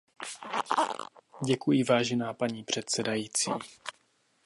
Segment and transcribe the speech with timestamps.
[1.45, 3.51] Děkuji, vážená paní předsedající.